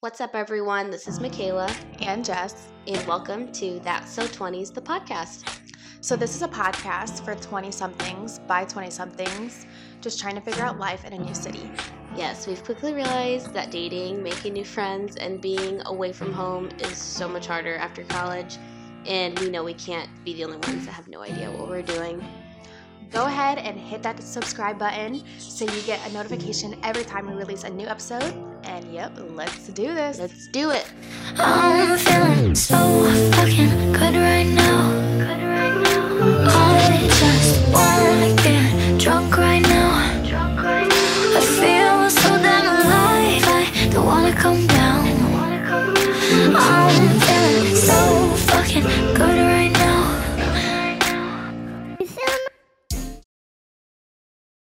What's 0.00 0.20
up, 0.20 0.36
everyone? 0.36 0.92
This 0.92 1.08
is 1.08 1.18
Michaela, 1.18 1.68
and 2.02 2.24
Jess. 2.24 2.68
and 2.86 3.04
welcome 3.08 3.50
to 3.50 3.80
That's 3.80 4.12
So 4.12 4.22
20s, 4.28 4.72
the 4.72 4.80
podcast. 4.80 5.58
So, 6.00 6.14
this 6.14 6.36
is 6.36 6.42
a 6.42 6.46
podcast 6.46 7.24
for 7.24 7.34
20 7.34 7.72
somethings 7.72 8.38
by 8.38 8.64
20 8.64 8.90
somethings, 8.90 9.66
just 10.00 10.20
trying 10.20 10.36
to 10.36 10.40
figure 10.40 10.62
out 10.62 10.78
life 10.78 11.04
in 11.04 11.14
a 11.14 11.18
new 11.18 11.34
city. 11.34 11.68
Yes, 12.14 12.46
we've 12.46 12.62
quickly 12.62 12.94
realized 12.94 13.52
that 13.54 13.72
dating, 13.72 14.22
making 14.22 14.52
new 14.52 14.64
friends, 14.64 15.16
and 15.16 15.40
being 15.40 15.82
away 15.86 16.12
from 16.12 16.32
home 16.32 16.68
is 16.78 16.96
so 16.96 17.26
much 17.26 17.48
harder 17.48 17.74
after 17.74 18.04
college, 18.04 18.56
and 19.04 19.36
we 19.40 19.50
know 19.50 19.64
we 19.64 19.74
can't 19.74 20.08
be 20.24 20.32
the 20.32 20.44
only 20.44 20.58
ones 20.58 20.86
that 20.86 20.92
have 20.92 21.08
no 21.08 21.22
idea 21.22 21.50
what 21.50 21.68
we're 21.68 21.82
doing. 21.82 22.24
Go 23.10 23.24
ahead 23.26 23.58
and 23.58 23.78
hit 23.78 24.02
that 24.02 24.22
subscribe 24.22 24.78
button 24.78 25.22
so 25.38 25.64
you 25.64 25.82
get 25.82 26.06
a 26.08 26.12
notification 26.12 26.78
every 26.82 27.04
time 27.04 27.26
we 27.26 27.32
release 27.32 27.64
a 27.64 27.70
new 27.70 27.86
episode. 27.86 28.34
And 28.64 28.92
yep, 28.92 29.12
let's 29.30 29.68
do 29.68 29.94
this. 29.94 30.18
Let's 30.18 30.48
do 30.48 30.70
it. 30.70 30.84